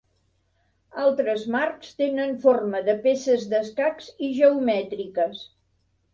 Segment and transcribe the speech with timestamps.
[1.03, 5.47] Altres marcs tenen forma de peces d'escacs i geomètriques.